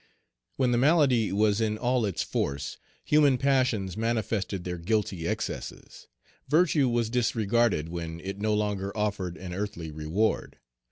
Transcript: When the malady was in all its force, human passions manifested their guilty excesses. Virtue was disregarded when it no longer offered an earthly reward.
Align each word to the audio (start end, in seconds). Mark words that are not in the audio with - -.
When 0.55 0.71
the 0.71 0.79
malady 0.79 1.31
was 1.31 1.61
in 1.61 1.77
all 1.77 2.07
its 2.07 2.23
force, 2.23 2.77
human 3.03 3.37
passions 3.37 3.95
manifested 3.95 4.63
their 4.63 4.79
guilty 4.79 5.27
excesses. 5.27 6.07
Virtue 6.47 6.89
was 6.89 7.11
disregarded 7.11 7.87
when 7.87 8.19
it 8.21 8.39
no 8.39 8.55
longer 8.55 8.91
offered 8.97 9.37
an 9.37 9.53
earthly 9.53 9.91
reward. 9.91 10.57